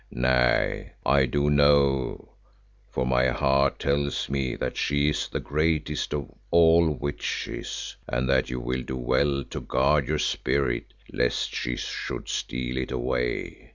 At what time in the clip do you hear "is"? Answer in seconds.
5.11-5.27